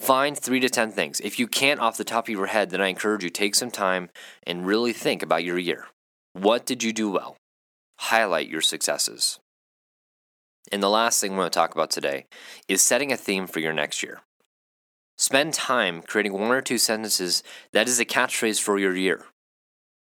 find 0.00 0.38
three 0.38 0.60
to 0.60 0.70
10 0.70 0.90
things. 0.90 1.20
If 1.20 1.38
you 1.38 1.46
can't 1.46 1.80
off 1.80 1.98
the 1.98 2.04
top 2.04 2.24
of 2.24 2.32
your 2.32 2.46
head, 2.46 2.70
then 2.70 2.80
I 2.80 2.88
encourage 2.88 3.22
you 3.22 3.28
take 3.28 3.54
some 3.54 3.70
time 3.70 4.08
and 4.46 4.66
really 4.66 4.94
think 4.94 5.22
about 5.22 5.44
your 5.44 5.58
year. 5.58 5.88
What 6.32 6.64
did 6.64 6.82
you 6.82 6.94
do 6.94 7.10
well? 7.10 7.36
Highlight 7.98 8.48
your 8.48 8.62
successes. 8.62 9.38
And 10.72 10.82
the 10.82 10.90
last 10.90 11.20
thing 11.20 11.32
we're 11.32 11.38
going 11.38 11.50
to 11.50 11.54
talk 11.54 11.74
about 11.74 11.90
today 11.90 12.26
is 12.68 12.82
setting 12.82 13.12
a 13.12 13.16
theme 13.16 13.46
for 13.46 13.60
your 13.60 13.72
next 13.72 14.02
year. 14.02 14.20
Spend 15.16 15.54
time 15.54 16.02
creating 16.02 16.32
one 16.32 16.50
or 16.50 16.60
two 16.60 16.78
sentences 16.78 17.42
that 17.72 17.88
is 17.88 18.00
a 18.00 18.04
catchphrase 18.04 18.60
for 18.60 18.78
your 18.78 18.96
year. 18.96 19.26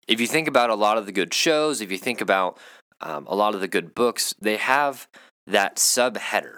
If 0.08 0.20
you 0.20 0.28
think 0.28 0.48
about 0.48 0.70
a 0.70 0.76
lot 0.76 0.98
of 0.98 1.06
the 1.06 1.12
good 1.12 1.34
shows, 1.34 1.82
if 1.82 1.92
you 1.92 1.98
think 1.98 2.22
about 2.22 2.58
um, 3.02 3.26
a 3.28 3.36
lot 3.36 3.56
of 3.56 3.62
the 3.62 3.68
good 3.68 3.94
books, 3.94 4.34
they 4.40 4.58
have 4.58 5.08
that 5.46 5.78
subheader, 5.78 6.58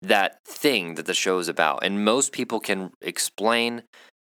that 0.00 0.42
thing 0.46 0.94
that 0.94 1.06
the 1.06 1.14
show 1.14 1.38
is 1.38 1.48
about. 1.48 1.84
And 1.84 2.04
most 2.04 2.32
people 2.32 2.60
can 2.60 2.92
explain 3.00 3.82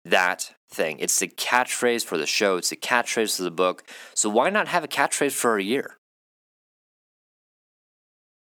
that 0.05 0.53
thing. 0.69 0.99
It's 0.99 1.19
the 1.19 1.27
catchphrase 1.27 2.03
for 2.03 2.17
the 2.17 2.27
show, 2.27 2.57
it's 2.57 2.69
the 2.69 2.75
catchphrase 2.75 3.37
for 3.37 3.43
the 3.43 3.51
book. 3.51 3.83
So 4.15 4.29
why 4.29 4.49
not 4.49 4.67
have 4.67 4.83
a 4.83 4.87
catchphrase 4.87 5.31
for 5.31 5.57
a 5.57 5.63
year? 5.63 5.97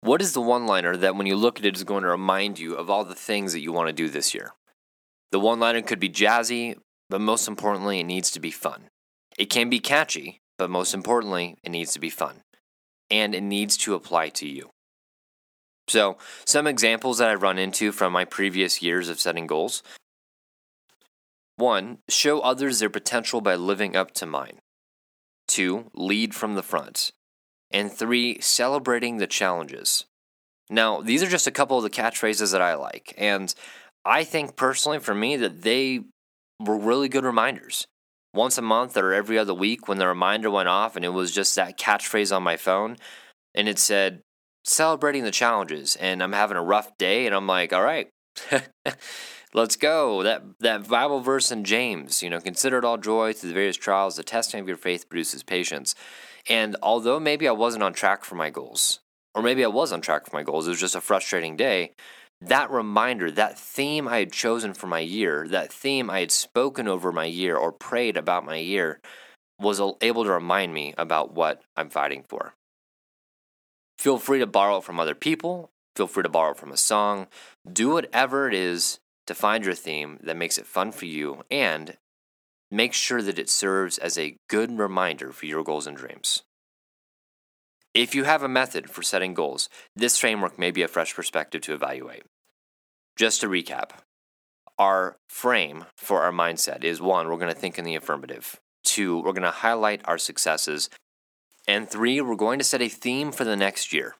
What 0.02 0.20
is 0.20 0.32
the 0.32 0.40
one 0.40 0.66
liner 0.66 0.96
that 0.96 1.14
when 1.14 1.28
you 1.28 1.36
look 1.36 1.60
at 1.60 1.64
it 1.64 1.76
is 1.76 1.84
going 1.84 2.02
to 2.02 2.08
remind 2.08 2.58
you 2.58 2.74
of 2.74 2.90
all 2.90 3.04
the 3.04 3.14
things 3.14 3.52
that 3.52 3.60
you 3.60 3.70
want 3.70 3.86
to 3.86 3.92
do 3.92 4.08
this 4.08 4.34
year? 4.34 4.50
The 5.30 5.38
one 5.38 5.60
liner 5.60 5.80
could 5.80 6.00
be 6.00 6.10
jazzy, 6.10 6.76
but 7.08 7.20
most 7.20 7.46
importantly, 7.46 8.00
it 8.00 8.04
needs 8.04 8.32
to 8.32 8.40
be 8.40 8.50
fun. 8.50 8.88
It 9.38 9.46
can 9.46 9.70
be 9.70 9.78
catchy, 9.78 10.40
but 10.58 10.70
most 10.70 10.92
importantly, 10.92 11.56
it 11.62 11.70
needs 11.70 11.92
to 11.92 12.00
be 12.00 12.10
fun. 12.10 12.42
And 13.12 13.32
it 13.32 13.42
needs 13.42 13.76
to 13.78 13.94
apply 13.94 14.30
to 14.30 14.48
you. 14.48 14.70
So, 15.86 16.18
some 16.44 16.66
examples 16.66 17.18
that 17.18 17.30
I've 17.30 17.42
run 17.42 17.58
into 17.58 17.92
from 17.92 18.12
my 18.12 18.24
previous 18.24 18.82
years 18.82 19.08
of 19.08 19.20
setting 19.20 19.46
goals 19.46 19.84
one, 21.56 21.98
show 22.08 22.40
others 22.40 22.80
their 22.80 22.90
potential 22.90 23.40
by 23.40 23.54
living 23.54 23.94
up 23.94 24.10
to 24.14 24.26
mine. 24.26 24.58
Two, 25.46 25.90
lead 25.94 26.34
from 26.34 26.54
the 26.54 26.62
front. 26.62 27.12
And 27.72 27.90
three, 27.90 28.40
celebrating 28.40 29.16
the 29.16 29.26
challenges. 29.26 30.04
Now, 30.68 31.00
these 31.00 31.22
are 31.22 31.28
just 31.28 31.46
a 31.46 31.52
couple 31.52 31.76
of 31.76 31.82
the 31.82 31.90
catchphrases 31.90 32.52
that 32.52 32.62
I 32.62 32.74
like. 32.74 33.14
And 33.16 33.54
I 34.04 34.24
think 34.24 34.56
personally 34.56 34.98
for 34.98 35.14
me 35.14 35.36
that 35.36 35.62
they 35.62 36.00
were 36.60 36.78
really 36.78 37.08
good 37.08 37.24
reminders. 37.24 37.86
Once 38.34 38.56
a 38.56 38.62
month 38.62 38.96
or 38.96 39.12
every 39.12 39.38
other 39.38 39.52
week, 39.52 39.88
when 39.88 39.98
the 39.98 40.06
reminder 40.06 40.50
went 40.50 40.68
off 40.68 40.96
and 40.96 41.04
it 41.04 41.10
was 41.10 41.32
just 41.32 41.54
that 41.56 41.78
catchphrase 41.78 42.34
on 42.34 42.42
my 42.42 42.56
phone, 42.56 42.96
and 43.54 43.68
it 43.68 43.78
said, 43.78 44.22
celebrating 44.64 45.24
the 45.24 45.30
challenges. 45.30 45.96
And 45.96 46.22
I'm 46.22 46.32
having 46.32 46.56
a 46.56 46.62
rough 46.62 46.96
day, 46.98 47.26
and 47.26 47.34
I'm 47.34 47.46
like, 47.46 47.72
all 47.72 47.82
right. 47.82 48.08
Let's 49.54 49.76
go. 49.76 50.22
That 50.22 50.42
that 50.60 50.88
Bible 50.88 51.20
verse 51.20 51.52
in 51.52 51.64
James, 51.64 52.22
you 52.22 52.30
know, 52.30 52.40
consider 52.40 52.78
it 52.78 52.86
all 52.86 52.96
joy 52.96 53.34
through 53.34 53.50
the 53.50 53.54
various 53.54 53.76
trials. 53.76 54.16
The 54.16 54.22
testing 54.22 54.60
of 54.60 54.68
your 54.68 54.78
faith 54.78 55.10
produces 55.10 55.42
patience. 55.42 55.94
And 56.48 56.76
although 56.82 57.20
maybe 57.20 57.46
I 57.46 57.52
wasn't 57.52 57.84
on 57.84 57.92
track 57.92 58.24
for 58.24 58.34
my 58.34 58.50
goals, 58.50 59.00
or 59.34 59.42
maybe 59.42 59.64
I 59.64 59.68
was 59.68 59.92
on 59.92 60.00
track 60.00 60.26
for 60.26 60.36
my 60.36 60.42
goals, 60.42 60.66
it 60.66 60.70
was 60.70 60.80
just 60.80 60.94
a 60.94 61.00
frustrating 61.00 61.56
day. 61.56 61.92
That 62.40 62.70
reminder, 62.70 63.30
that 63.30 63.58
theme 63.58 64.08
I 64.08 64.18
had 64.18 64.32
chosen 64.32 64.74
for 64.74 64.88
my 64.88 64.98
year, 64.98 65.46
that 65.48 65.72
theme 65.72 66.10
I 66.10 66.20
had 66.20 66.32
spoken 66.32 66.88
over 66.88 67.12
my 67.12 67.26
year 67.26 67.56
or 67.56 67.70
prayed 67.70 68.16
about 68.16 68.44
my 68.44 68.56
year, 68.56 69.00
was 69.60 69.80
able 70.00 70.24
to 70.24 70.30
remind 70.30 70.74
me 70.74 70.92
about 70.98 71.34
what 71.34 71.62
I'm 71.76 71.88
fighting 71.88 72.24
for. 72.28 72.54
Feel 73.98 74.18
free 74.18 74.40
to 74.40 74.46
borrow 74.46 74.78
it 74.78 74.84
from 74.84 74.98
other 74.98 75.14
people. 75.14 75.70
Feel 75.94 76.08
free 76.08 76.24
to 76.24 76.28
borrow 76.28 76.50
it 76.50 76.56
from 76.56 76.72
a 76.72 76.76
song. 76.76 77.28
Do 77.70 77.90
whatever 77.90 78.48
it 78.48 78.54
is 78.54 78.98
to 79.28 79.34
find 79.34 79.64
your 79.64 79.74
theme 79.74 80.18
that 80.22 80.36
makes 80.36 80.58
it 80.58 80.66
fun 80.66 80.90
for 80.90 81.04
you 81.04 81.44
and 81.50 81.96
make 82.72 82.94
sure 82.94 83.20
that 83.20 83.38
it 83.38 83.50
serves 83.50 83.98
as 83.98 84.16
a 84.16 84.36
good 84.48 84.78
reminder 84.78 85.30
for 85.30 85.46
your 85.46 85.62
goals 85.62 85.86
and 85.86 85.96
dreams. 85.96 86.42
If 87.94 88.14
you 88.14 88.24
have 88.24 88.42
a 88.42 88.48
method 88.48 88.88
for 88.88 89.02
setting 89.02 89.34
goals, 89.34 89.68
this 89.94 90.18
framework 90.18 90.58
may 90.58 90.70
be 90.70 90.82
a 90.82 90.88
fresh 90.88 91.14
perspective 91.14 91.60
to 91.62 91.74
evaluate. 91.74 92.22
Just 93.14 93.42
to 93.42 93.48
recap, 93.48 93.90
our 94.78 95.18
frame 95.28 95.84
for 95.98 96.22
our 96.22 96.32
mindset 96.32 96.82
is 96.82 97.02
one, 97.02 97.28
we're 97.28 97.36
going 97.36 97.52
to 97.52 97.60
think 97.60 97.78
in 97.78 97.84
the 97.84 97.94
affirmative. 97.94 98.58
Two, 98.82 99.18
we're 99.18 99.32
going 99.32 99.42
to 99.42 99.50
highlight 99.50 100.00
our 100.06 100.16
successes. 100.16 100.88
And 101.68 101.88
three, 101.88 102.22
we're 102.22 102.36
going 102.36 102.58
to 102.58 102.64
set 102.64 102.80
a 102.80 102.88
theme 102.88 103.32
for 103.32 103.44
the 103.44 103.56
next 103.56 103.92
year. 103.92 104.16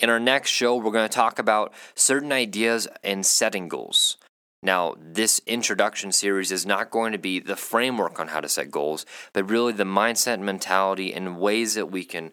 In 0.00 0.10
our 0.10 0.18
next 0.18 0.50
show, 0.50 0.74
we're 0.74 0.90
going 0.90 1.08
to 1.08 1.14
talk 1.14 1.38
about 1.38 1.72
certain 1.94 2.32
ideas 2.32 2.88
and 3.04 3.24
setting 3.24 3.68
goals. 3.68 4.16
Now, 4.64 4.94
this 4.98 5.42
introduction 5.46 6.10
series 6.10 6.50
is 6.50 6.64
not 6.64 6.90
going 6.90 7.12
to 7.12 7.18
be 7.18 7.38
the 7.38 7.54
framework 7.54 8.18
on 8.18 8.28
how 8.28 8.40
to 8.40 8.48
set 8.48 8.70
goals, 8.70 9.04
but 9.34 9.50
really 9.50 9.74
the 9.74 9.84
mindset, 9.84 10.40
mentality, 10.40 11.12
and 11.12 11.38
ways 11.38 11.74
that 11.74 11.90
we 11.90 12.02
can 12.02 12.32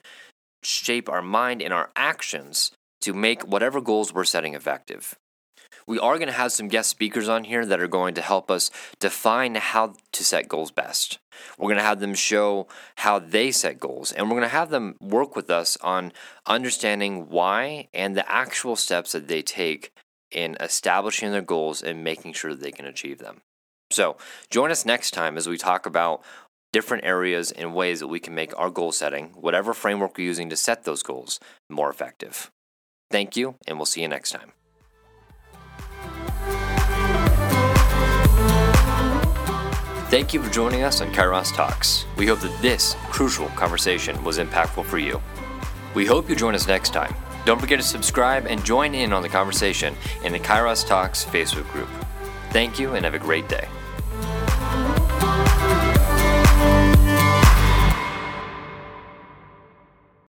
shape 0.63 1.09
our 1.09 1.21
mind 1.21 1.61
and 1.61 1.73
our 1.73 1.91
actions 1.93 2.71
to 3.01 3.13
make 3.13 3.45
whatever 3.45 3.81
goals 3.81 4.13
we're 4.13 4.23
setting 4.23 4.53
effective. 4.53 5.13
We 5.85 5.99
are 5.99 6.17
going 6.17 6.27
to 6.27 6.33
have 6.33 6.53
some 6.53 6.69
guest 6.69 6.89
speakers 6.89 7.27
on 7.27 7.43
here 7.43 7.65
that 7.65 7.81
are 7.81 7.87
going 7.87 8.13
to 8.13 8.21
help 8.21 8.49
us 8.49 8.71
define 8.99 9.55
how 9.55 9.95
to 10.13 10.23
set 10.23 10.47
goals 10.47 10.71
best. 10.71 11.19
We're 11.57 11.67
going 11.67 11.79
to 11.79 11.83
have 11.83 11.99
them 11.99 12.13
show 12.13 12.67
how 12.97 13.19
they 13.19 13.51
set 13.51 13.79
goals, 13.79 14.13
and 14.13 14.27
we're 14.27 14.37
going 14.37 14.43
to 14.43 14.55
have 14.55 14.69
them 14.69 14.95
work 15.01 15.35
with 15.35 15.49
us 15.49 15.77
on 15.81 16.13
understanding 16.45 17.27
why 17.27 17.89
and 17.93 18.15
the 18.15 18.31
actual 18.31 18.77
steps 18.77 19.11
that 19.11 19.27
they 19.27 19.41
take 19.41 19.91
in 20.31 20.55
establishing 20.59 21.31
their 21.31 21.41
goals 21.41 21.81
and 21.81 22.03
making 22.03 22.33
sure 22.33 22.51
that 22.51 22.61
they 22.61 22.71
can 22.71 22.85
achieve 22.85 23.19
them. 23.19 23.41
So, 23.89 24.17
join 24.49 24.71
us 24.71 24.85
next 24.85 25.11
time 25.11 25.37
as 25.37 25.49
we 25.49 25.57
talk 25.57 25.85
about 25.85 26.23
different 26.71 27.03
areas 27.03 27.51
and 27.51 27.75
ways 27.75 27.99
that 27.99 28.07
we 28.07 28.19
can 28.19 28.33
make 28.33 28.57
our 28.57 28.69
goal 28.69 28.91
setting, 28.91 29.29
whatever 29.35 29.73
framework 29.73 30.17
we're 30.17 30.23
using 30.23 30.49
to 30.49 30.55
set 30.55 30.83
those 30.85 31.03
goals, 31.03 31.39
more 31.69 31.89
effective. 31.89 32.49
Thank 33.09 33.35
you, 33.35 33.55
and 33.67 33.77
we'll 33.77 33.85
see 33.85 34.01
you 34.01 34.07
next 34.07 34.31
time. 34.31 34.53
Thank 40.09 40.33
you 40.33 40.43
for 40.43 40.49
joining 40.51 40.83
us 40.83 40.99
on 40.99 41.11
Kairos 41.13 41.55
Talks. 41.55 42.05
We 42.17 42.27
hope 42.27 42.41
that 42.41 42.61
this 42.61 42.95
crucial 43.11 43.47
conversation 43.49 44.21
was 44.23 44.39
impactful 44.39 44.85
for 44.85 44.97
you. 44.97 45.21
We 45.95 46.05
hope 46.05 46.29
you 46.29 46.35
join 46.35 46.53
us 46.53 46.67
next 46.67 46.91
time. 46.91 47.15
Don't 47.45 47.59
forget 47.59 47.79
to 47.79 47.85
subscribe 47.85 48.45
and 48.45 48.63
join 48.63 48.93
in 48.93 49.13
on 49.13 49.21
the 49.21 49.29
conversation 49.29 49.95
in 50.23 50.31
the 50.31 50.39
Kairos 50.39 50.85
Talks 50.85 51.25
Facebook 51.25 51.69
group. 51.71 51.89
Thank 52.51 52.79
you 52.79 52.93
and 52.93 53.05
have 53.05 53.13
a 53.13 53.19
great 53.19 53.47
day. 53.49 53.67